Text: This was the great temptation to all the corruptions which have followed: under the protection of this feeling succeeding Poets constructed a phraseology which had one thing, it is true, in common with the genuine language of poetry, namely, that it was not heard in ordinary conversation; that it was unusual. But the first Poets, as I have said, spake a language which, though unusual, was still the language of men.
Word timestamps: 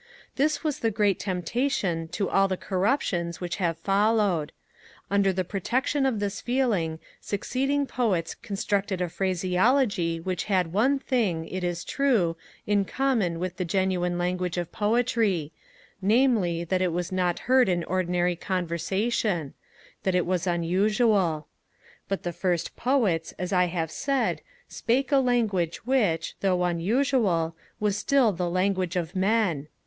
This 0.35 0.63
was 0.63 0.79
the 0.79 0.89
great 0.89 1.19
temptation 1.19 2.07
to 2.07 2.27
all 2.27 2.47
the 2.47 2.57
corruptions 2.57 3.39
which 3.39 3.57
have 3.57 3.77
followed: 3.77 4.51
under 5.11 5.31
the 5.31 5.43
protection 5.43 6.07
of 6.07 6.19
this 6.19 6.41
feeling 6.41 6.97
succeeding 7.19 7.85
Poets 7.85 8.33
constructed 8.33 8.99
a 8.99 9.09
phraseology 9.09 10.19
which 10.19 10.45
had 10.45 10.73
one 10.73 10.97
thing, 10.97 11.47
it 11.47 11.63
is 11.63 11.83
true, 11.83 12.35
in 12.65 12.83
common 12.83 13.37
with 13.37 13.57
the 13.57 13.63
genuine 13.63 14.17
language 14.17 14.57
of 14.57 14.71
poetry, 14.71 15.51
namely, 16.01 16.63
that 16.63 16.81
it 16.81 16.91
was 16.93 17.11
not 17.11 17.37
heard 17.37 17.69
in 17.69 17.83
ordinary 17.83 18.35
conversation; 18.35 19.53
that 20.01 20.15
it 20.15 20.25
was 20.25 20.47
unusual. 20.47 21.45
But 22.07 22.23
the 22.23 22.33
first 22.33 22.75
Poets, 22.75 23.33
as 23.37 23.53
I 23.53 23.65
have 23.65 23.91
said, 23.91 24.41
spake 24.67 25.11
a 25.11 25.17
language 25.17 25.85
which, 25.85 26.33
though 26.39 26.63
unusual, 26.63 27.55
was 27.79 27.95
still 27.97 28.31
the 28.31 28.49
language 28.49 28.95
of 28.95 29.15
men. 29.15 29.67